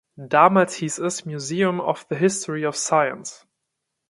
Damals 0.15 0.73
hieß 0.77 0.97
es 0.97 1.25
"Museum 1.25 1.79
of 1.79 2.07
the 2.09 2.15
History 2.15 2.65
of 2.65 2.75
Science". 2.75 3.45